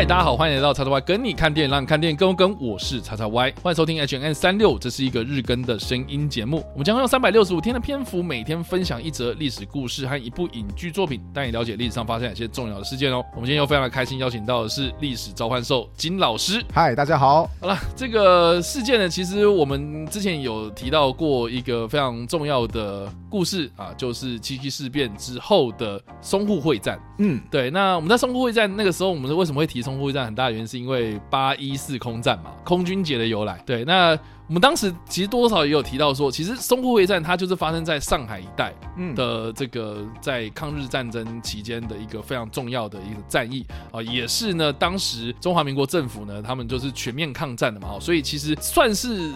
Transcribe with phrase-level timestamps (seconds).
[0.00, 2.58] 嗨，大家好，欢迎来到叉叉 Y 跟你看电影，让你看电影更跟。
[2.58, 6.64] 我是叉叉 Y，欢迎收听 H&M 365，这是一个日更的声音节目。
[6.72, 13.22] 我们将会用三百六十五天的篇幅，每天分享一则历史故事和一部影剧作品，带你了解历史上发生哪些重要的事件哦。
[13.34, 16.64] 我们今天又非常的开心，邀请到的是历史召唤兽金老师。
[16.72, 17.46] 嗨，大家好。
[17.60, 27.00] 好了，这个事件呢，其实我们之前有提到过一个非常重要的故事啊，就是七七事变之后的淞沪会战。
[27.18, 27.70] 嗯，对。
[27.70, 29.80] 那我们在淞沪会战那个时候，我们为什么会提？
[29.80, 33.62] 淞沪会战很大的原因是因为八一四空战嘛，空军节的由来。
[33.64, 34.18] 对，那
[34.50, 38.74] 我们当时其实多少也有提到说，其实淞沪会战它就是发生在上海一带
[39.14, 49.30] 的这个在抗日战争期间的一个非常重要的一个战役啊，也是呢当时中华民国政府呢他们就是全面抗战的嘛，所以其实算是。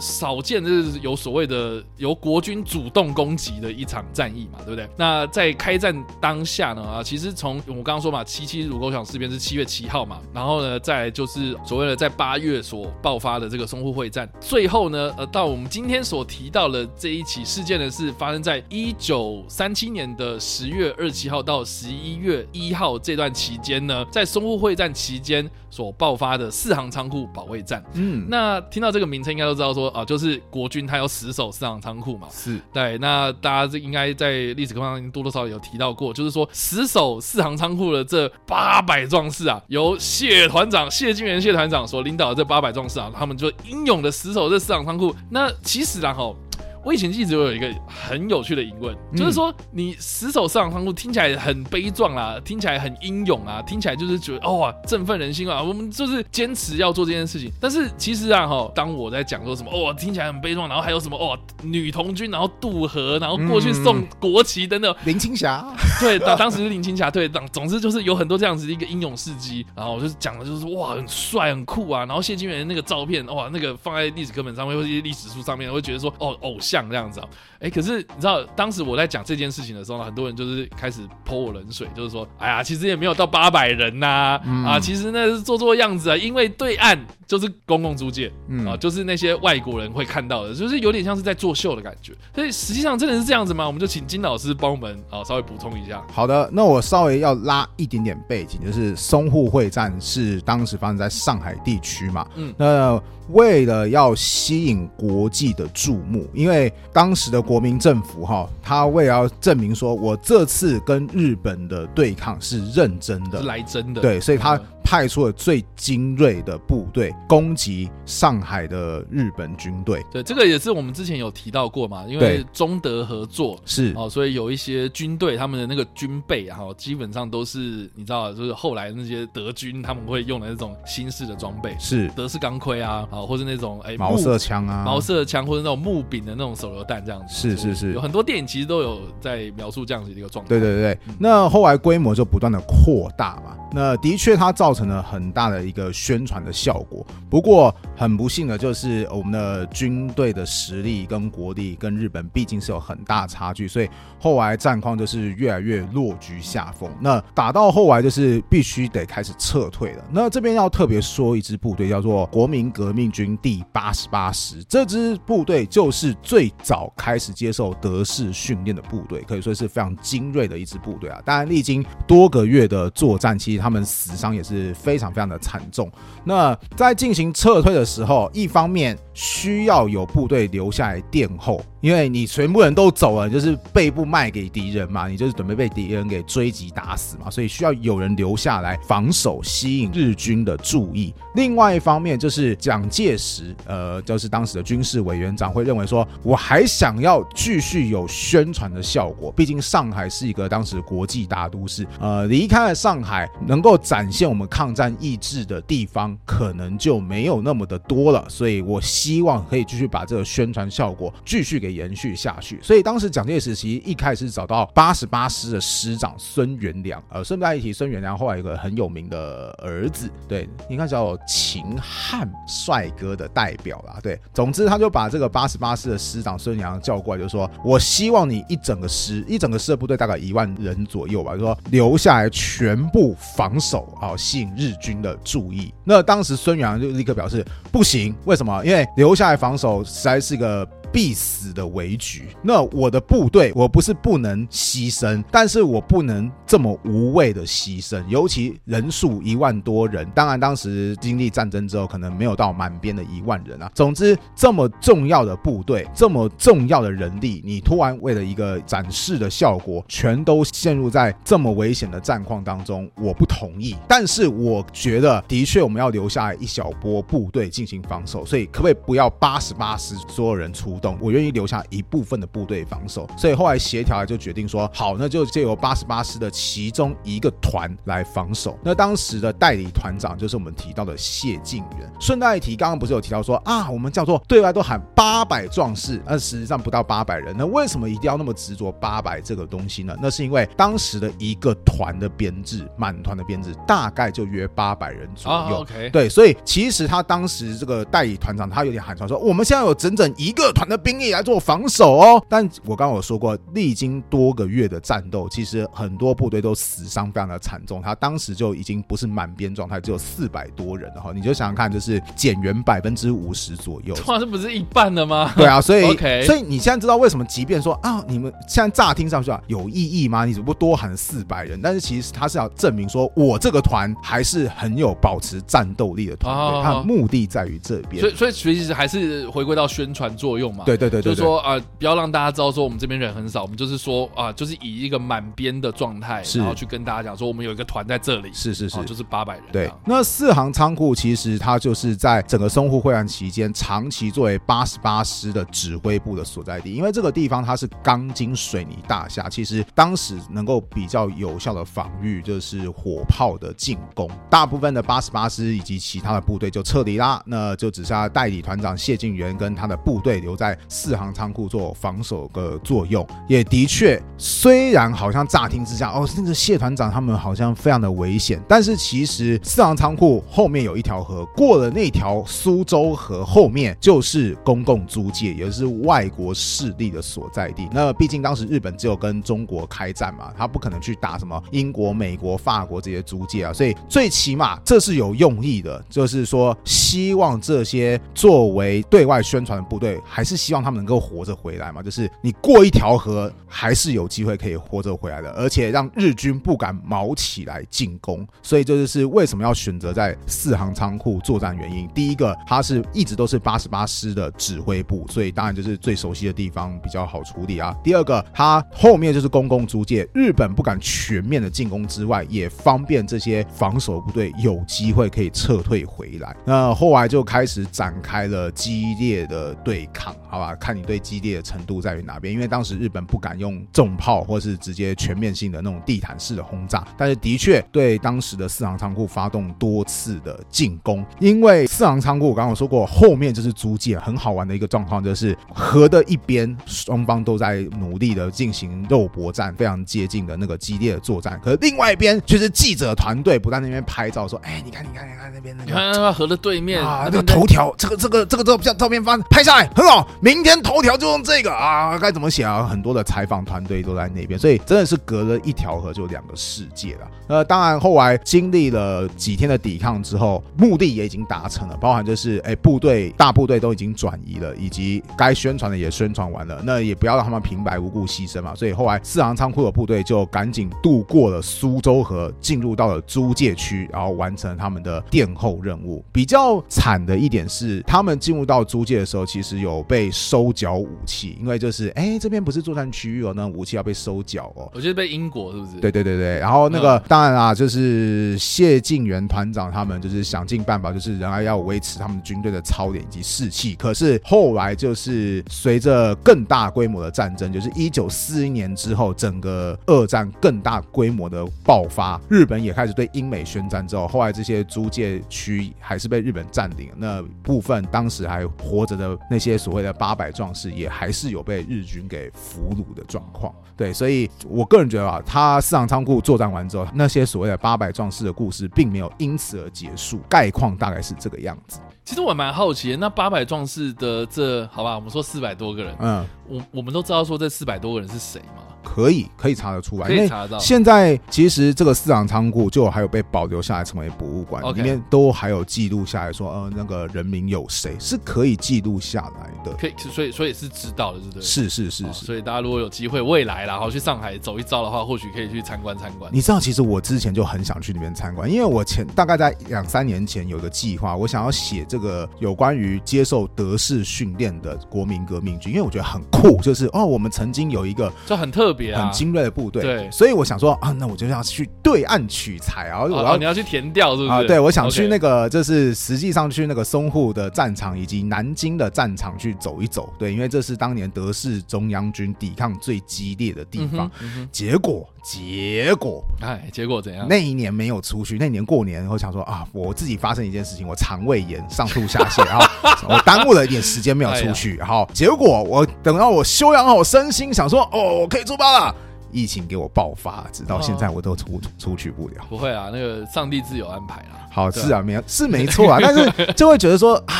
[0.00, 4.88] 少见就是有所谓的由国军主动攻击的一场战役嘛，对不对？
[4.96, 27.82] 那在开战当下呢，啊，其实从我刚刚说嘛，七七卢沟桥事变是七月七号嘛，然后呢，再就是所谓的在八月所爆发的这个淞沪会战，最后呢，呃，到我们今天所提到的这一起事件呢，是发生在一九三七年的十月二十七号到十一月一号这段期间呢，在淞沪会战期间所爆发的四行仓库保卫战。
[27.94, 29.90] 嗯，那听到这个名称应该都知道说。
[29.92, 32.98] 啊，就是国军他要死守四行仓库嘛，是对。
[32.98, 45.14] 那大家这应该在历史课上多多少少有提到过，就是说死守四行仓库的这八百壮士啊，由谢团长谢金元谢团长所领导的这八百壮士啊，他们就英勇的死守这四行仓库。
[45.30, 46.36] 那其实然后。
[46.84, 57.50] 我以前一直有一个很有趣的疑问，就是说你死守四行仓库听起来很悲壮啊，听起来很英勇啊，听起来就是觉得哦振奋人心啊，我们就是坚持要做这件事情。
[57.60, 65.64] 但是其实啊哈，当我在讲说什么哦听起来很悲壮，然后还有什么哦女童军然后渡河，然后过去送国旗等等， 林青霞。
[66.00, 76.71] 对，当当时是林青霞对，当总之就是有很多这样子的一个英勇事迹，然后我就讲的就是哇很帅很酷啊，然后谢金元那个照片哇那个放在历史课本上面或者历史书上面，我会觉得说哦偶像。
[76.72, 77.28] 像这样子啊，
[77.62, 92.12] 哎，可是你知道，当时我在讲这件事情的时候呢，很多人就是开始泼我冷水，就是说，哎呀，其实也没有到八百人呐，啊，嗯、啊，其实那是做做样子啊，因为对岸就是公共租界，嗯、啊，就是那些外国人会看到的，就是有点像是在作秀的感觉。
[92.34, 93.64] 所以实际上真的是这样子吗？
[93.64, 96.02] 我们就请金老师帮我们啊稍微补充一下。
[96.12, 103.00] 好的，那我稍微要拉一点点背景，就是淞沪会战是当时发生在上海地区嘛，嗯，那。
[103.28, 114.60] 为了要吸引国际的注目，因为当时的国民政府哈，他为了要证明说我这次跟日本的对抗是认真的，是来真的，对，所以他。
[114.92, 120.04] 派出了最精锐的部队攻击上海的日本军队。
[120.12, 137.34] 对，这个也是我们之前有提到过嘛，因为中德合作是哦，所以有一些军队他们的那个军备啊，基本上都是你知道，就是后来那些德军他们会用的那种新式的装备，是德式钢盔啊，啊，或者那种哎毛瑟枪啊，毛瑟枪或者那种木柄的那种手榴弹这样子。
[137.34, 140.50] 是是是，有很多电影其实都有在描述这样子的一个状态。
[140.50, 145.62] 对对对，那后来规模就不断的扩大嘛，那的确它造成了很大的。
[145.62, 153.88] 一个宣传的效果，不过很不幸的就是我们的军队的实力跟国力跟日本毕竟是有很大差距，所以
[154.18, 156.90] 后来战况就是越来越落居下风。
[157.00, 160.04] 那打到后来就是必须得开始撤退了。
[160.10, 171.22] 那这边要特别说一支部队叫做国民革命军第八十八师，这支部队就是最早开始接受德式训练的部队，可以说是非常精锐的一支部队啊。
[171.24, 175.90] 当然历经多个月的作战，其实他们死伤也是非常非常的惨重。
[176.24, 181.60] 那在进行撤退的时候，一方面需要有部队留下来殿后。
[181.82, 191.12] 因为你全部人都走了，就是背部卖给敌人嘛，你就是准备被敌人给追击打死嘛，所以需要有人留下来防守，吸引日军的注意。
[191.34, 211.72] 另外一方面就是蒋介石，呃，就是当时的军事委员长会认为说，我还想要继续有宣传的效果，毕竟上海是一个当时国际大都市，呃，离开了上海，能够展现我们抗战意志的地方可能就没有那么的多了，所以我希望可以继续把这个宣传效果继续给。
[211.72, 238.64] 延续下去，所以当时蒋介石其实一开始找到八十八师的师长孙元良，呃，顺带一提，孙元良后来有个很有名的儿子，对，应该叫秦汉帅哥的代表啦，对，总之他就把这个八十八师的师长孙元良叫过来，就说：“我希望你一整个师，一整个师的部队大概一万人左右吧，就说留下来全部防守啊，吸日军的注意。”那当时孙杨就立刻表示不行，为什么？
[238.64, 240.66] 因为留下来防守实在是一个。
[240.92, 242.28] 必死的危局。
[242.42, 250.06] 那我的部队，我不是不能牺牲，但是我不能这么无谓的牺牲，尤其人数一万多人。
[250.14, 253.70] 当然，当时经历战争之后，可能没有到满编的一万人啊。
[253.74, 263.74] 总之，这么重要的部队，这么重要的人力，你突然为了一个展示的效果，全都陷入在这么危险的战况当中，我不同意。
[263.88, 270.98] 但是，我觉得的确我们要留下来一小波部队进行防守，所以可不可以不要八十八师所有人出 动？
[271.00, 273.08] 我愿意留下一部分的部队防守。
[273.16, 278.58] 所以后来协调就决定说，好，那就借由八十八师的其中一个团来防守。
[278.62, 281.90] 那当时的代理团长就是我们提到的谢晋元。
[282.00, 287.34] 顺带一提，刚刚不是有提到说啊，我们叫做对外都喊八百壮士，但实际上不到八百人。
[287.38, 289.96] 那为什么一定要那么执着八百这个东西呢？
[290.02, 295.56] 那是因为当时的一个团的编制，满团的编制大概就约八百人左右。
[295.58, 295.90] Oh, okay.
[295.90, 302.24] 对，所以其实他当时这个代理团长他有点寒酸，说我们现在有整整一个团的兵力来做防守哦。
[302.28, 307.80] 但我刚刚有说过，历经多个月的战斗，其实很多部队都死伤非常的惨重。
[307.82, 311.12] 他当时就已经不是满编状态，只有四百多人了哈。
[311.14, 313.94] 你就想想看，就是减员百分之五十左右。
[314.06, 315.32] 哇，这不是一半了吗？
[315.36, 316.24] 对啊，所以 Okay.
[316.24, 320.24] 所以你现在知道为什么，即便说啊，你们现在乍听上去啊有意义吗？
[320.24, 326.62] 你只不过多喊四百人，但是其实他是要证明说我这个团还是很有保持战斗力的团队。
[326.62, 330.61] 他的目的在于这边，所以所以其实还是回归到宣传作用嘛。
[330.64, 339.44] 对对对，对，就是说啊、呃，不要让大家知道说我们这边人很少，我们就是说啊、呃，就是以一个满编的状态，然后去跟大家讲说我们有一个团在这里，是是是，哦、就是八百人。
[339.52, 363.06] 对，那四行仓库其实它就是在整个淞沪会战期间长期作为八十八师的指挥部的所在地，因为这个地方它是钢筋水泥大厦，其实当时能够比较有效的防御就是火炮的进攻，大部分的八十八师以及其他的部队就撤离啦，那就只剩下代理团长谢晋元跟他的部队留在在四行仓库做防守的作用。
[363.28, 377.68] 也的确，虽然好像乍听之下，哦，那个谢团长他们好像非常的危险，但是其实四行仓库后面有一条河，过了那条苏州河后面就是公共租界，也是外国势力的所在地。
[377.70, 398.26] 那毕竟当时日本只有跟中国开战嘛，他不可能去打什么英国、美国、法国这些租界啊，所以最起码这是有用意的，就是说希望这些作为对外宣传的部队，还是是希望他们能够活着回来嘛，就是你过一条河还是有机会可以活着回来的，而且让日军不敢卯起来进攻。
[398.42, 401.86] 所以这就是为什么要选择在四行仓库作战原因。
[401.94, 407.76] 第一个，它是一直都是八十八师的指挥部，所以当然就是最熟悉的地方比较好处理啊。
[407.84, 416.34] 第二个，它后面就是公共租界，日本不敢全面的进攻之外，也方便这些防守部队有机会可以撤退回来。
[416.46, 420.54] 那后来就开始展开了激烈的对抗，好吧？
[420.56, 452.62] 看你对激烈的程度在于哪边，因为当时日本不敢用重炮或是直接全面性的那种地毯式的轰炸，但是的确对当时的四行仓库发动多次的进攻，因为四行仓库我刚刚有说过，后面就是租界，很好玩的一个状况就是河的一边双方都在努力的进行肉搏战，非常接近的那个激烈的作战，可是另外一边却是记者团队不在那边拍照说，哎，你看你看你看那边那个，你看那河的对面啊，那个头条，这个这个这个照片照片发拍下来很好，明天头条就用这个啊，该怎么写啊？
[452.62, 457.10] 很多的采访团队都在那边，所以真的是隔了一条河就两个世界了。
[457.26, 468.54] 呃，当然后来经历了几天的抵抗之后，目的也已经达成了，包含就是哎部队大部队都已经转移了，以及该宣传的也宣传完了，那也不要让他们平白无故牺牲嘛。
[468.54, 476.04] 所以后来四行仓库的部队就赶紧渡过了苏州河，进入到了租界区，然后完成他们的殿后任务。
[476.12, 484.70] 比较惨的一点是，他们进入到租界的时候，其实有被收缴武器，因为就是哎这边不是作战区域哦，那武器要被收缴哦。
[484.74, 485.80] 我觉得被英国是不是？
[485.80, 493.74] 对对对对，然后那个、嗯、当然啊，就是谢晋元团长他们就是想尽办法，就是仍然要维持他们军队的操练以及士气。
[493.74, 506.90] 可是后来就是随着更大规模的战争，就是一九四一年之后，整个二战更大规模的爆发，日本也开始对英美宣战之后，后来这些租界区还是被日本占领。
[506.96, 513.54] 那部分当时还活着的那些所谓的八百壮士，也还是有被日军给俘虏的状况。
[513.76, 520.18] 对，所以我个人觉得啊，他四场仓库作战完之后，那些所谓的八百壮士的故事，并没有因此而结束。
[520.28, 521.78] 概况大概是这个样子。
[522.04, 528.62] 其实我蛮好奇，那八百壮士的这好吧，我们说四百多个人，嗯，我我们都知道说这四百多个人是谁吗？
[528.84, 530.58] 可以可以查得出来，可以查得到。
[530.58, 539.72] 现在其实这个四行仓库就还有被保留下来成为博物馆，里面都还有记录下来说，呃，那个人名有谁是可以记录下来的。
[539.78, 541.42] 可以，所以所以是知道的，对不对？
[541.42, 542.26] 是是是是。
[542.26, 546.28] 所以大家如果有机会未来然后去上海走一遭的话，或许可以去参观参观。
[546.34, 559.52] 你知道，其实我之前就很想去那边参观，因为我前大概在两三年前有个计划，我想要写这个有关于接受德式训练的国民革命军，因为我觉得很酷，就是哦，我们曾经有一个就很特别、很精锐的。
[559.52, 564.30] 部队，对，所以我想说啊，那我就要去对岸取材啊，我要、哦、你要去填掉是不是？
[564.30, 574.10] 啊，对，我想去那个，就是实际上去那个淞沪的战场以及南京的战场去走一走，对，因为这是当年德式中央军抵抗最激烈的地方。
[574.22, 577.26] 嗯嗯、结果，结果，哎，结果怎样？
[577.28, 582.66] 那一年没有出去，那一年过年，我想说啊，我自己发生一件事情，我肠胃炎，上吐下泻，然后
[583.08, 588.94] 我耽误了一点时间没有出去，然后结果我等到我休养好身心，想说哦，我可以出发了。
[589.34, 592.44] 疫情给我爆发，直到现在我都出出去不了。
[592.50, 594.44] 不会啊，那个上帝自有安排啊。
[594.50, 597.32] 好，是啊，没是没错啊， 但是就会觉得说啊，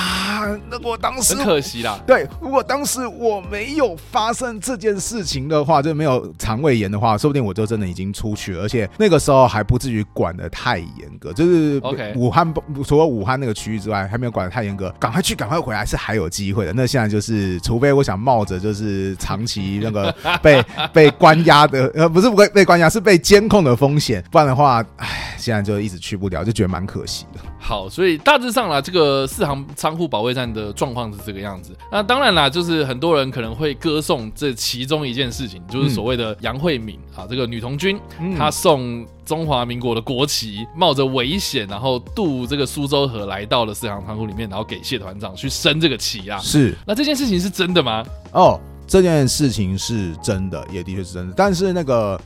[0.71, 1.99] 那我当时很可惜啦。
[2.07, 11.33] 对，如果当时我没有发生这件事情的话，就没有肠胃炎的话，说不定我就真的已经出去了，而且那个时候还不至于管的太严格。
[11.33, 11.81] 就是
[12.15, 12.53] 武汉
[12.85, 16.73] 除了武汉那个区域之外，还没有管的太严格，赶快去，赶快回来是还有机会的。
[16.73, 21.91] 那现在就是，除非我想冒着就是长期那个 被被关押的。
[21.95, 24.23] 呃，不是被被关押，是被监控的风险。
[24.31, 27.41] 不然的话，唉，现在就一直去不了，就觉得蛮可惜的。
[27.65, 31.73] 好，所以大致上啦，这个四行仓库保卫战的状况是这个样子。
[31.93, 37.99] 那当然啦，就是很多人可能会歌颂这其中一件事情，就是所谓的杨慧敏啊，这个女童军，
[38.37, 46.39] 她送中华民国的国旗，冒着危险，然后渡这个苏州河来到了四行仓库里面，然后给谢团长去升这个旗啊。
[46.41, 48.05] 是，那这件事情是真的吗？
[48.33, 48.61] 哦。
[48.85, 51.33] 这件事情是真的，也的确是真的。
[51.35, 52.21] 但是那个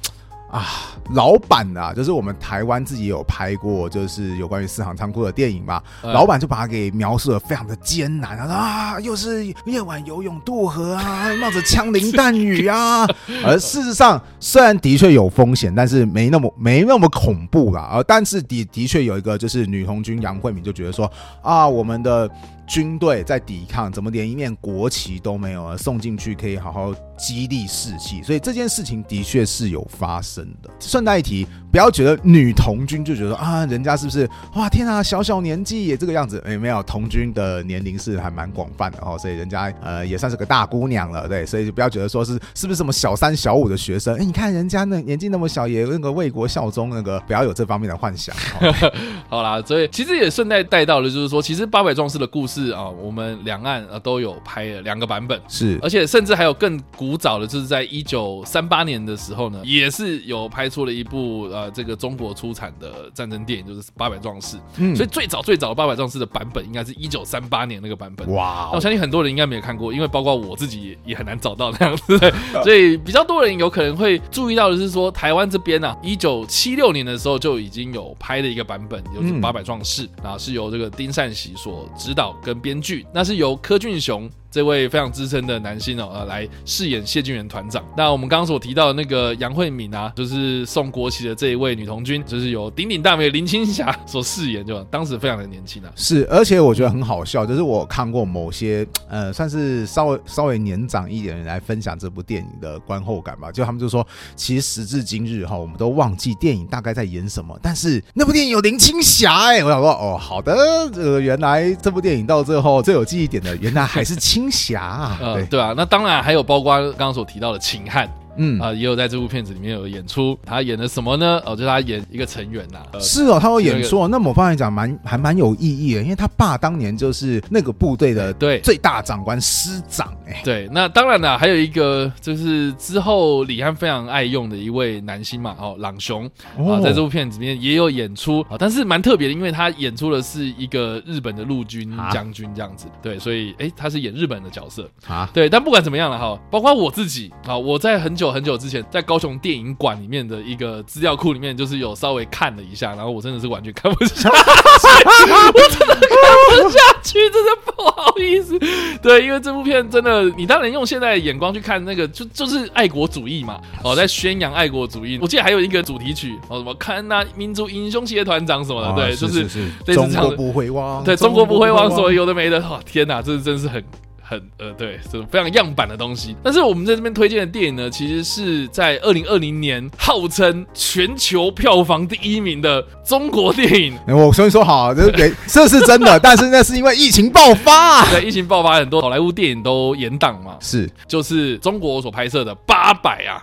[0.56, 0.64] 啊，
[1.10, 5.82] 老板啊，就是我们台湾自己有拍过，就是有关于四行仓库的电影嘛。
[6.02, 13.06] 老板就把它给描述的非常的艰难啊，啊，又是夜晚游泳渡河啊，冒着枪林弹雨啊。
[13.44, 17.90] 而事实上，虽然的确有风险，但是没那么没那么恐怖啦。
[17.92, 21.10] 而但是的的确有一个，就是女红军杨慧敏就觉得说
[21.42, 22.30] 啊，我们的。
[22.66, 25.78] 军队在抵抗，怎么连一面国旗都没有了？
[25.78, 30.70] 送进去可以好好激励士气，所以这件事情的确是有发生的。
[30.80, 36.42] 顺带一提，不要觉得女童军就觉得啊，人家是不是哇天啊，小小年纪也这个样子？
[36.44, 44.16] 哎，没有，童军的年龄是还蛮广泛的哦，所以人家呃也算是个大姑娘了，对，所以就不要觉得说是是不是什么小三小五的学生？
[44.18, 48.35] 哎，你看人家那年纪那么小，也那个为国效忠，那个不要有这方面的幻想。
[48.61, 48.92] 哦、
[49.30, 52.55] 好啦，所以其实也顺带带到了，就是说，其实八百壮士的故事。
[52.56, 64.56] 是啊，我们两岸啊都有拍了两个版本，是，而且甚至还有更古早的，就是在一九三八年的时候呢，也是有拍出了一部呃这个中国出产的战争电影，就是《八百壮士》。
[64.78, 68.26] 嗯，所以最早最早的《八百壮士》的版本应该是一九三八年那个版本。
[68.32, 72.18] 哇，那我相信很多人应该没有看过，因为包括我自己也很难找到那样子，
[72.64, 82.34] 所以比较多人有可能会注意到的是说，台湾这边啊，一九七六年的时候就已经有拍的一个版本，就是《八百壮士》，啊，是由这个丁善喜所指导。
[82.46, 84.30] 跟编剧，那是由柯俊雄。
[84.56, 87.84] 这位非常资深的男星哦，呃，来饰演谢晋元团长。
[87.94, 95.92] 那我们刚刚所提到的那个杨惠敏啊，就是送国旗的这一位女童军，就是由鼎鼎大名林青霞所饰演，就当时非常的年轻啊。
[95.94, 103.52] 是，而且我觉得很好笑，就是我看过某些呃，算是稍微稍微年长一点的人来分享这部电影的观后感吧。
[103.52, 110.56] 就他们就说，其实时至今日哈，我们都忘记电影大概在演什么，但是那部电影有林青霞哎、我想说哦，好的，
[110.94, 114.45] 这个原来这部电影到最后最有记忆点的，原来还是青。
[114.50, 118.08] 侠啊，对对啊，那当然还有包括刚刚所提到的秦汉。
[118.37, 121.40] 嗯啊，也有在这部片子里面有演出，他演的什么呢？
[121.45, 122.78] 哦，就是他演一个成员呐。
[123.00, 124.09] 是哦，他有演出哦。
[124.09, 130.40] 那某方面讲，蛮还蛮有意义的，因为他爸当年就是那个部队的对最大长官师长哎。
[130.45, 136.26] 对，那当然了，还有一个就是之后李安非常爱用的一位男星嘛，哦，朗雄
[136.59, 142.87] 啊，在这部片子里面也有演出啊，但是蛮特别的，因为他演出的是一个日本的陆军将军这样子。
[143.02, 145.28] 对，所以哎，他是演日本的角色啊。
[145.33, 148.37] 对，但不管怎么样了哈，包括我自己啊，我在很久。
[148.37, 158.59] 很久之前，在高雄电影馆里面的一个资料库里面，就是有稍微看了一下，然后我真的是完全看不下去， 我真的看不下去，真的不好意思。
[159.00, 165.18] 对，因为这部片真的，你当然用现在的眼光去看，那个就就是爱国主义嘛，哦，在宣扬爱国主义。
[165.23, 169.47] 我记得还有一个主题曲，哦，什么看那民族英雄协团长什么的，对，就是
[169.95, 173.83] 中国不会忘，对，中国不会忘，所有的没的，哦，天哪，这真是很。
[174.28, 176.35] 很呃，对，这种非常样板的东西。
[176.42, 183.97] 但是我们在这边推荐的电影呢，其实是在二零二零年号称全球票房第一名的中国电影。
[184.09, 190.56] 我所以说好，这是 这是真的，但是那是因为疫情爆发， 对，疫情爆发，很多好莱坞电影都延档嘛。
[190.61, 193.42] 是，就是中国所拍摄的《八佰》啊，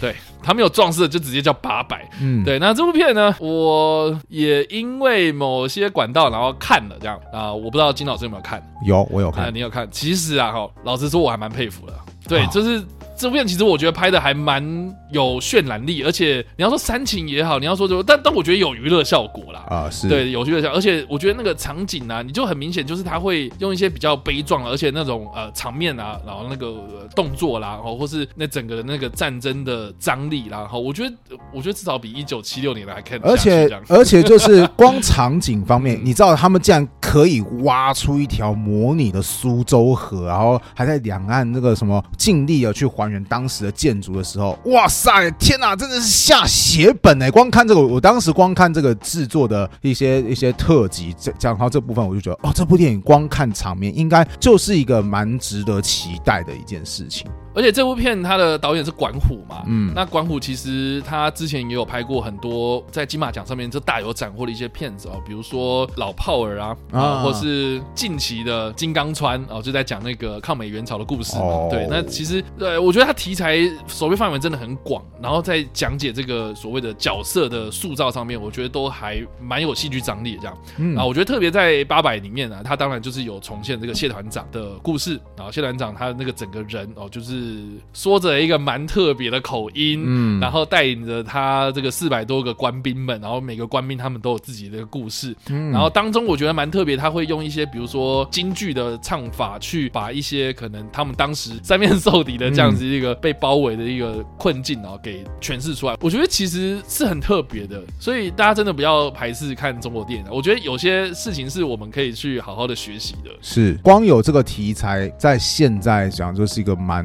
[0.00, 0.14] 对。
[0.44, 2.08] 他没有壮士，就直接叫八百。
[2.20, 2.58] 嗯，对。
[2.58, 8.62] 那这部片呢，我也因为某些管道，然后看了这样啊，我不知道金老师有没有看？
[8.86, 9.52] 有，我有看。
[9.52, 9.88] 你有看？
[9.90, 11.92] 其实啊，哈，老实说，我还蛮佩服的。
[12.28, 12.82] 对，就是。
[13.24, 14.62] 这部片其实我觉得拍的还蛮
[15.10, 19.64] 有渲染力，而且你要说煽情也好，你要说就但但我觉得有娱乐效果啦。
[19.66, 20.10] 啊，是。
[20.10, 31.16] 对有娱乐效果，而且我觉得那个场景啊，你就很明显就是他会用一些比较悲壮，而且那种呃场面啊，然后那个动作啦，然后或是那整个的那个战争的张力啦，然后我觉得
[31.50, 47.30] 我觉得至少比一九七六年来看，而且而且就是光场景方面，你知道他们竟然可以挖出一条模拟的苏州河，然后还在两岸那个什么尽力的去还原当时的建筑的时候，哇塞，天哪，真的是下血本哎！
[47.30, 57.30] 光看这个，我当时光看这个制作的一些一些特辑，这讲到这部分，我就觉得，哦，这部电影光看场面，应该就是一个蛮值得期待的一件事情。
[57.54, 71.44] 而且这部片它的导演是管虎嘛，嗯，那管虎其实他之前也有拍过很多在金马奖上面就大有斩获的一些片子哦，比如说《老炮儿》啊，啊，或是近期的《金刚川》哦，就在讲那个抗美援朝的故事嘛。
[71.44, 80.58] 哦、对，那其实对，我觉得他题材所谓范围真的很广，然后在讲解这个所谓的角色的塑造上面，我觉得都还蛮有戏剧张力的这样。
[80.78, 87.43] 嗯，啊，我觉得特别在《八佰》里面呢、啊，他当然就是有重现这个谢团长的故事，然后谢团长他的那个整个人哦，就是。
[87.44, 105.96] 是说着一个蛮特别的口音，嗯，然后带领着他这个四百多个官兵们，然后每个官兵他们都有自己的故事，嗯，然后当中我觉得蛮特别，他会用一些比如说京剧的唱法，去把一些可能他们当时三面受敌的这样子一个被包围的一个困境，然后给诠释出来。
[106.00, 110.26] 我觉得其实是很特别的，所以大家真的不要排斥看中国电影。
[110.30, 113.30] 我觉得有些事情是我们可以去好好的学习的。
[113.40, 117.04] 是，光有这个题材，在现在讲就是一个蛮。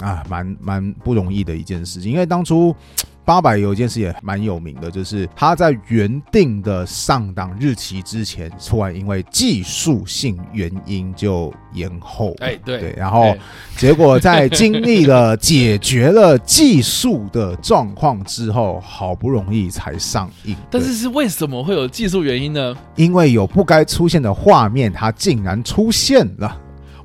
[0.00, 2.74] 啊，蛮蛮不容易的一件事情，因为当初
[3.24, 12.34] 八佰有一件事也蛮有名的，就是他在原定的上档日期之前，突然因为技术性原因就延后。
[12.38, 13.36] 哎，对对，然后
[13.76, 20.56] 结果在经历了解决了技术的状况之后，好不容易才上映。
[20.70, 22.74] 但是是为什么会有技术原因呢？
[22.96, 26.58] 因为有不该出现的画面，它竟然出现了。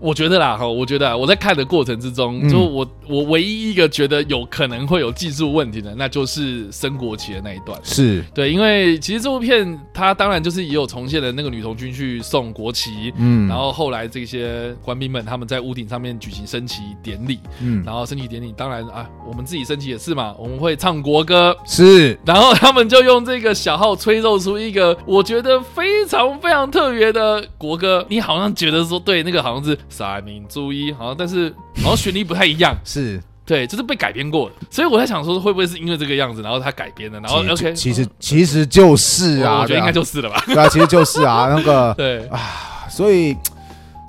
[0.03, 7.79] 我觉得啦，哈，我觉得我在看的过程之中，就我我唯一一个觉得有可能会有技术问题的，那就是升国旗的那一段。
[7.83, 8.21] 是。
[8.33, 29.77] 对，因为其实这部片它当然就是也有重现了那个女童军去送国旗，嗯，然后后来这些官兵们他们在屋顶上面举行升旗典礼，嗯，然后升旗典礼当然啊，我们自己升旗也是嘛，我们会唱国歌，是，然后他们就用这个小号吹奏出一个我觉得非常非常特别的国歌，你好像觉得说对，那个好像是。
[29.93, 31.49] 三民主义好像，但是
[31.83, 33.21] 好像旋律不太一样，是。
[33.45, 42.25] 对，就是被改编过的，所以我在想说，会不会是因为这个样子，然后他改编的，然后 OK，其实其实就是啊，我觉得应该就是了吧，对啊，其实就是啊，那个 对。
[42.27, 43.35] 啊，所以。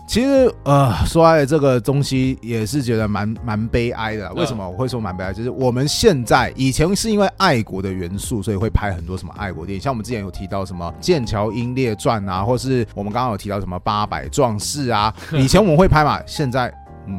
[0.07, 4.33] 其实呃，说来这个东西也是觉得蛮蛮悲哀的。
[4.35, 5.33] 为什么我会说蛮悲哀？
[5.33, 15.12] 就是我们现在以前是因为爱国的元素，所以会拍很多什么爱国电影，像我们之前有提到什么《剑桥英烈传》啊，或是我们刚刚有提到什么《八百壮士》啊。
[15.33, 16.73] 以前我们会拍嘛，现在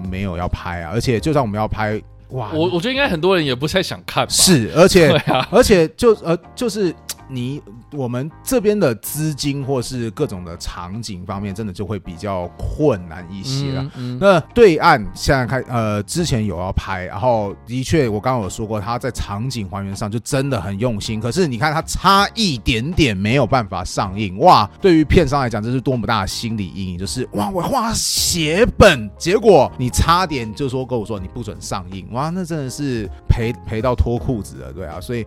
[0.10, 0.92] 没有要拍啊。
[0.94, 4.30] 而且就算我们要拍，哇，我我觉得应该很多人也不太想看。
[4.30, 5.10] 是，而且
[5.50, 6.94] 而且就呃就是。
[7.28, 7.62] 你
[7.92, 13.84] 我们这边的资金或是各种的场景方面，真的就会比较困难一些了。
[13.84, 21.20] 嗯嗯、那对岸现在开呃，之前有要拍，然后的确我刚刚有说过，他在场景还原上就真的很用心。
[21.20, 24.70] 可是你看他差一点点没有办法上映，哇！
[24.82, 35.26] 对于片商来讲，这是多么大的心理阴影，就是哇，我画血本，结果你差点就说跟我说你不准上映，哇，那真的是赔赔到脱裤子了，对啊，所以。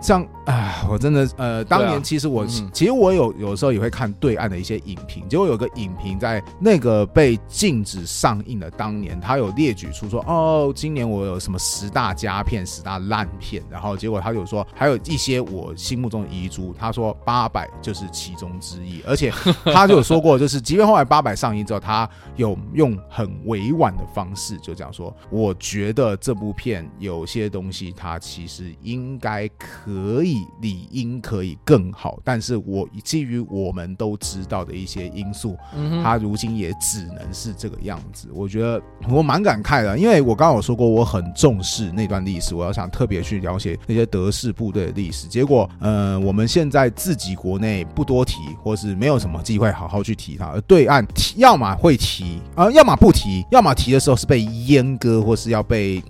[0.00, 19.30] 像啊，我真的呃，当年其实我、啊嗯、其实我有有时候也会看对岸的一些影评，结果有个影评在那个被禁止上映的当年，他有列举出说哦，今年我有什么十大佳片、十大烂片，然后结果他就说还有一些我心目中的遗珠，他说八百就是其中之一，而且
[19.72, 29.89] 他就有说过，就是 即便后来八百上映之后，他有用很委婉的方式就这样说，我觉得这部片有些东西它其实应该可。
[29.90, 38.28] 可以理应可以更好，但是我基于我们都知道的一些因素，嗯，他如今也只能是这个样子。
[38.32, 45.26] 我觉得我蛮感慨的，因为我刚刚有说过我很重视那段历史，我要想特别去了解那些德式部队的历史。
[45.26, 56.00] 结果，呃，我们现在自己国内不多提，或是没有什么机会好好去提它，而对岸提，要么会提，啊，要么不提，要么提的时候是被阉割，或是要被。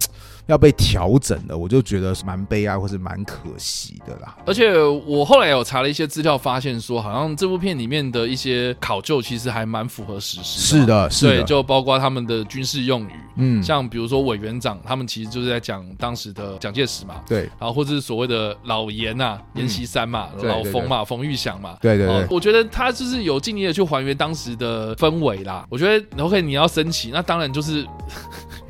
[0.51, 4.37] 要被调整了，我就觉得是蛮悲哀或是蛮可惜的啦。
[4.45, 10.61] 而且我后来有查了一些资料，发现说好像这部片里面的一些考究其实还蛮符合史实。
[10.61, 25.65] 是的，是的，对，就包括他们的军事用语，嗯，像比如说委员长，他们其实就是在讲当时的蒋介石嘛，对，然后或者是所谓的老严呐、啊，阎锡山嘛，嗯、老冯嘛，冯玉祥嘛，对对对，我觉得他就是有尽力的去还原当时的氛围啦。
[25.71, 27.87] 我觉得 OK，你要升旗，那当然就是。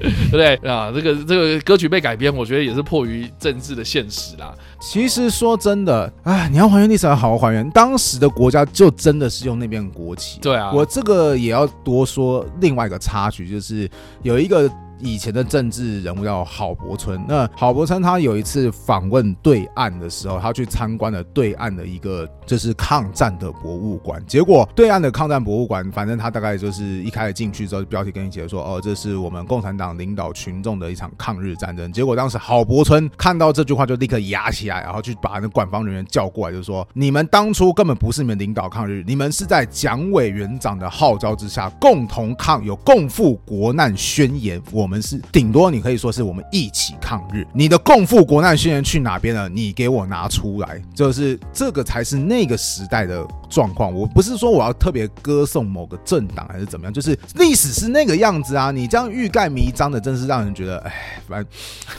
[0.31, 0.91] 对不对啊？
[0.95, 4.55] 这个这个歌曲被改编，我觉得也是迫于政治的现实啦。
[4.81, 7.69] 其实说真的，哎，你要还原历史，要好好还原。
[7.71, 10.41] 当时的国家就真的是用那边国旗。
[10.41, 13.89] 对啊，我这个也要多说另外一个插曲，就是
[14.23, 14.71] 有一个。
[15.03, 17.23] 以前的政治人物叫郝柏村。
[17.29, 24.23] 那郝柏村他有一次访问对岸的时候，他去参观了对岸的一个就是抗战的博物馆。
[24.27, 44.90] 结果对岸的抗战博物馆，反正他大概就是一开始进去之后，标题跟你写说：“哦，这是我们共产党领导群众的一场抗日战争。”结果当时郝柏村看到这句话就立刻压起来，然后去把那馆方人员叫过来，就说：“你们当初根本不是你们领导抗日，你们是在蒋委员长的号召之下共同抗，有共赴国难宣言。”我。
[44.91, 49.49] 我们是顶多你可以说是我们一起抗日，你的共赴国难宣言去哪边了？
[49.49, 53.95] 你给我拿出来，就是这个才是那个时代的状况。
[53.95, 58.73] 我不是说我要特别歌颂某个政党还是怎么样，就是历史是那个样子啊。
[58.73, 61.49] 你这样欲盖弥彰的，真是让人觉得，哎，反正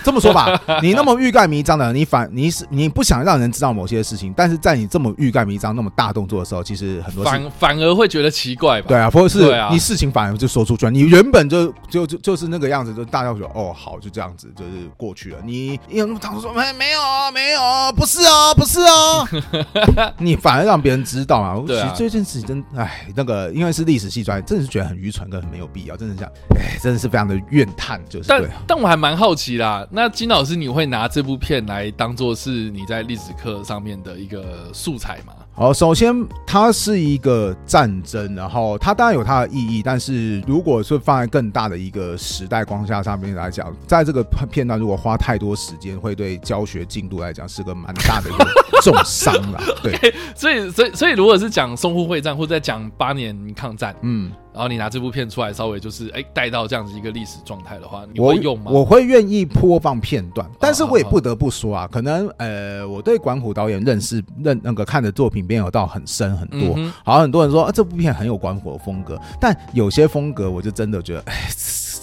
[0.04, 8.90] 这么说吧， 你那么欲盖弥彰的，你反你是你不想让人知道某些事情，但是在你这么欲盖弥彰、那么大动作的时候，其实很多事反反而会觉得奇怪吧？
[8.90, 13.22] 对啊，或者是你事情反而就说出去了，你原本就就就就是那个样子，就大。
[13.22, 15.38] 大家说哦，好，就这样子，就是过去了。
[15.44, 19.28] 你有那么唐突说没没有啊，没有啊，不是哦，不是哦，
[20.18, 21.56] 你反而让别人知道啊。
[21.68, 28.02] 其实这件事情真哎，那个因为是历史系专业，真的是觉得很愚蠢跟很没有必要，真的这样，哎，真的是非常的怨叹。
[28.10, 29.88] 就是，但但我还蛮好奇啦。
[29.92, 35.34] 那金老师，你会拿这部片来当做是你在历史课上面的一个素材吗？
[35.62, 48.48] 好，首先它是一个战争，然后它当然有它的意义，但是如果是放在更大的一个时代光下上面来讲，在这个片段如果花太多时间，会对教学进度来讲是个蛮大的一个
[48.82, 49.62] 重伤了。
[49.84, 49.94] 对
[50.36, 54.32] 所以所以所以如果是讲淞沪会战或者在讲八年抗战，嗯。
[54.54, 58.66] 然后你拿这部片出来，稍微就是哎带到这样子一个历史状态的话，你会用吗？
[58.72, 71.48] 我，我会愿意播放片段，但是我也不得不说啊，可能呃，我对管虎导演认识认那个看的作品没有到很深很多，嗯、好像很多人说啊这部片很有管虎的风格，但有些风格我就真的觉得，哎，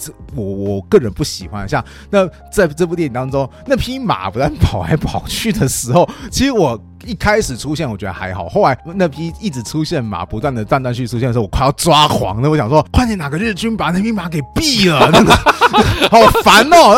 [0.01, 1.69] 这我我个人不喜欢。
[1.69, 6.79] 像那在这部电影当中，那匹马不但跑来跑去的时候，其实我。
[7.05, 12.49] 一开始出现我觉得还好，后来那批一直出现马不断的断断续续出现的时候，我快要抓狂了。
[12.49, 15.33] 我想说，快点哪个日军把那匹马给毙了，那个
[16.09, 16.97] 好烦哦。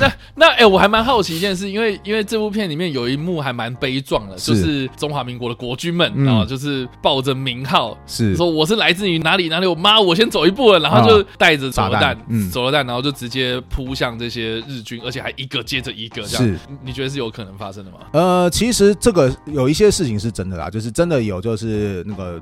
[0.00, 16.44] 那那哎、欸，我还蛮好奇一件事，因为因为这部片里面有一幕还蛮悲壮的，就是中华民国的国军们啊、嗯，就是抱着名号，是说我是来自于哪里哪里，我妈我先走一步了，然后就带着手榴弹，嗯，手榴弹，然后就直接扑向这些日军，而且还一个接着一个这样。
[16.44, 17.98] 是，你觉得是有可能发生的吗？
[18.12, 19.33] 呃，其实这个。
[19.46, 22.40] 有一些事情是真的啦，就是真的有，就是那个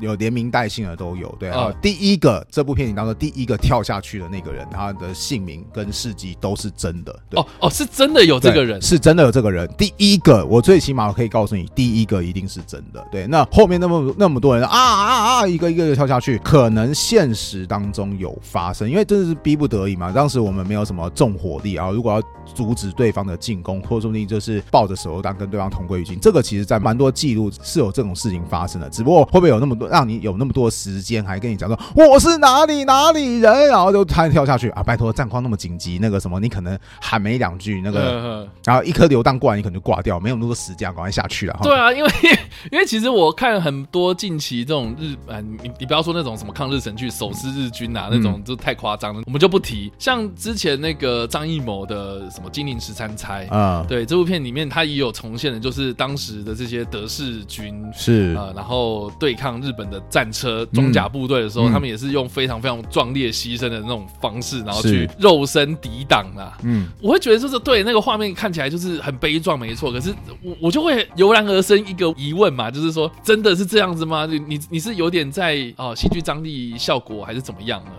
[0.00, 1.34] 有连名带姓的都有。
[1.38, 7.18] 对啊，第一个这部片里当中第一个跳下去的那个人，他的姓名跟事迹都是真的。
[7.30, 9.68] 对哦哦，是真的有这个人，是真的有这个人。
[9.76, 13.04] 第一个，我最起码我可以告诉你，第一个一定是真的。
[13.10, 20.12] 对，那后面那么那么多人啊啊啊，一个一个的跳下去，可能现实当中有发生，因为真的是逼不得已嘛。
[20.12, 22.22] 当时我们没有什么重火力啊，如果要
[22.54, 26.18] 阻止对方的进攻，或者说不定就是抱着手榴弹跟对方同归于尽。
[26.22, 34.82] 这个其实，在蛮多记录是有这种事情发生的，只不过会不会有那么多让你有那么多时间，还跟你讲说我是哪里哪里人，然后就突然跳下去啊？
[34.84, 41.58] 拜托，战况那么紧急，那个什么，你可能喊没两句，那个，然后一颗流弹过来，你可能就挂掉，没有那么多时间，赶快下去了。
[41.64, 42.10] 对啊，因为
[42.70, 49.92] 因为其实我看很多近期这种日，啊，你你不要说那种什么抗日神剧，手撕日军啊，那种就太夸张了，我们就不提。
[49.98, 66.58] 像之前那个张艺谋的什么《金陵十三钗》啊，对，这部片里面他也有重现的，就是当时的这些德式军是啊、呃，然后对抗日本的战车装甲部队的时候，嗯，他们也是用非常非常壮烈牺牲的那种方式，然后去肉身抵挡啊。
[66.62, 69.92] 嗯，我会觉得就是对那个画面看起来就是很悲壮，没错。
[69.92, 74.26] 可是我我就会油然而生一个疑问嘛，就是说真的是这样子吗？
[74.26, 77.90] 你你你是有点在啊戏剧张力效果还是怎么样呢？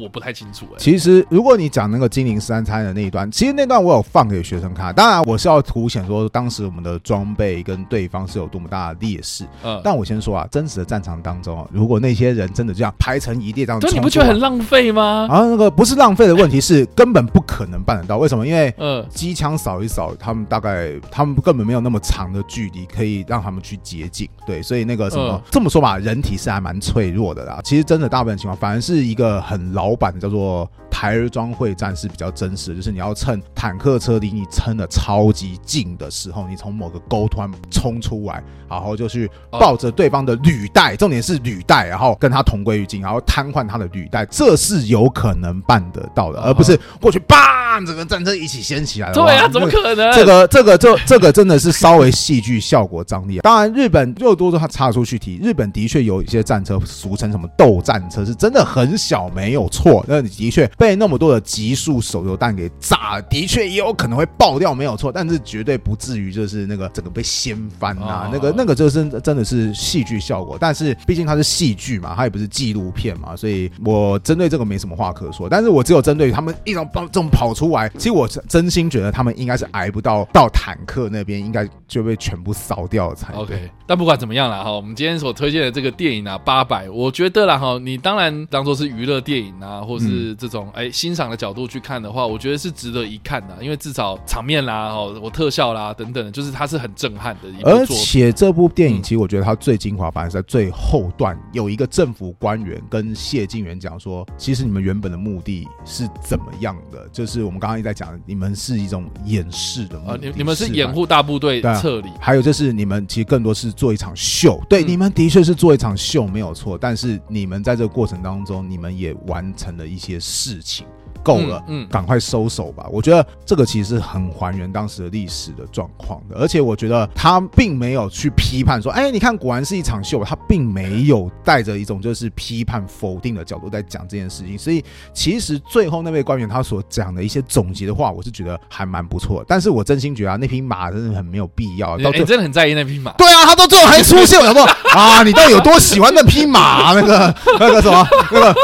[0.00, 0.76] 我不太清楚哎。
[0.78, 4.94] 其实，如果你讲那个金陵三餐的那一段，其实那段我有放给学生看。
[4.94, 9.44] 当然，我是要凸显说当时我们的装备跟对方是有多么大的劣势。
[9.62, 9.80] 嗯。
[9.82, 15.26] 但我先说啊，真实的战场当中啊，如果那些人真的这样排成一列这样，对，你不觉得很浪费吗？
[15.30, 18.18] 啊，那个不是浪费的问题，是根本不可能办得到。
[18.18, 18.46] 为什么？
[18.46, 24.28] 因为嗯，机枪扫一扫，他们大概他们根本没有那么长的距离可以让他们去接近。
[24.46, 27.60] 对，所以那个什么这么说吧，人体是还蛮脆弱的啦。
[27.64, 30.68] 其实真的大部分情况，反而是一个很老板的叫做。
[30.88, 49.12] 台儿庄会战是比较真实的，就是你要趁坦克车离你撑的超级近的时候，你从某个沟突然冲出来，然后就去抱着对方的履带，重点是履带，然后跟他同归于尽，然后瘫痪他的履带，这是有可能办得到的，而不是过去叭，整个战车一起掀起来了。
[49.12, 50.10] 对啊，怎么可能？
[50.14, 53.38] 这个这个这这个真的是稍微戏剧效果张力。
[53.40, 60.04] 当然，日本又多说他插出去提，日本的确有一些战车，俗称什么斗战车，是真的很小，没有错。
[60.08, 60.96] 那你的确被。
[60.96, 70.56] 那么多的集束手榴弹给炸，的确也有可能会爆掉，没有错，但是绝对不至于就是那个整个被掀翻啊，那个那个就是真的是戏剧效果。
[70.58, 75.50] 但是毕竟它是戏剧嘛，它也不是纪录片嘛，所以我针对这个没什么话可说。
[75.50, 83.34] 但是我只有针对他们一种这种跑出来，其实我真心觉得他们应该是挨不到到坦克那边，应该就被全部扫掉了才。
[83.34, 90.70] OK，但不管怎么样了哈，我们今天所推荐的这个电影啊，八百，我觉得啦哈，你当然当做是娱乐电影啊，或是这种。
[90.74, 97.68] 哎，欣赏的角度去看的话，我觉得是值得一看的，因为至少场面啦、哦，我特效啦等等，就是它是很震撼的一部。
[97.68, 107.08] 而且这部电影其实我觉得它最精华，反而是在最后段，有一个政府官员跟谢晋元讲说，其实你们原本的目的是怎么样的？
[107.12, 114.60] 就是我们刚刚一直在讲，你们是一种掩饰的目的，啊，你你们是掩护大部队撤离，还有就是你们其实更多是做一场秀。
[114.68, 120.86] 对，嗯、你们的确是做一场秀没有错，但是你们在这个过程当中，你们也完成了一些事情。
[121.22, 122.86] 够了，嗯，赶快收手吧。
[122.88, 134.56] 我觉得这个其实是很还原当时的历史的状况的，而且我觉得他并没有去批判说，哎，你看果然是一场秀，他并没有带着一种就是批判否定的角度在讲这件事情。
[134.56, 139.46] 所以其实最后那位官员他所讲的一些总结的话，我是觉得还蛮不错的。
[139.48, 141.98] 但是我真心觉得啊，那匹马真的很没有必要。
[141.98, 143.10] 到你真的很在意那匹马？
[143.14, 144.62] 对啊，他到最后还出现，我想说
[144.94, 146.94] 啊，你到底有多喜欢那匹马？
[146.94, 148.54] 那个那个什么那个。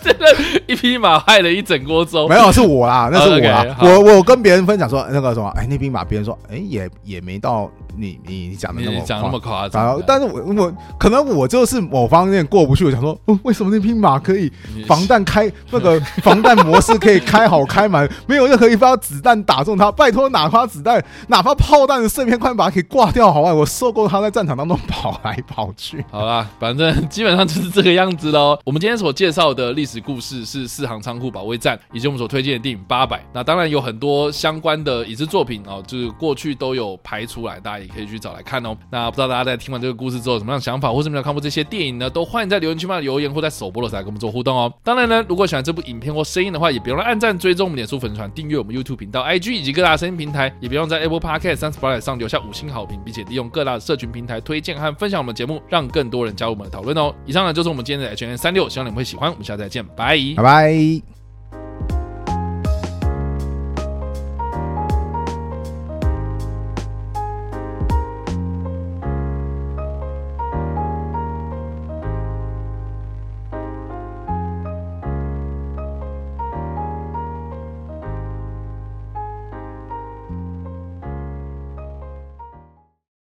[0.04, 0.26] 真的，
[0.66, 2.26] 一匹马害了一整锅粥。
[2.28, 3.64] 没有，是我啦，那是我啦。
[3.78, 7.70] Okay, 我我跟别人分享说，那个什么，哎，那匹马，别人说，哎，也也没到。
[7.98, 14.50] 你你讲的那么讲那么夸张，但是我我可能我就是某方面过不去，我想说，为什么那匹马可以
[14.86, 19.90] 防弹开那个 防弹模式可以开好开满，没有任何一发子弹打中它？
[19.90, 23.52] 拜托，哪怕子弹，哪怕炮弹的碎片快把它给挂掉好吧？
[23.52, 26.02] 我受够它在战场当中跑来跑去。
[26.12, 28.56] 好啦，反正基本上就是这个样子喽。
[28.64, 33.24] 我们今天所介绍的历史故事是四行仓库保卫战，以及我们所推荐的电影八百。
[33.32, 38.76] 那当然有很多相关的影视作品哦，就是过去都有拍出来，大家也可以去找来看哦。
[38.90, 42.10] 那不知道大家在听完这个故事之后有什么样的想法，或是没有看过这些电影呢？
[42.10, 44.70] 都欢迎在留言区嘛留言，或在首播的时候跟我们做互动哦。
[44.84, 57.14] 当然呢，如果喜欢这部影片或声音的话，也别忘了按赞、追踪我们脸书粉丝团、订阅我们 YouTube 频道、IG 以及各大声音平台，也别忘在 Apple Podcast、Spotify 上留下五星好评，并且利用各大社群平台推荐和分享我们的节目，让更多人加入我们的讨论哦。
[57.26, 59.30] 以上呢就是我们今天的 HN，36, 希望你们会喜欢。
[59.30, 60.42] 我们下次再见，拜拜。
[60.42, 61.19] 拜。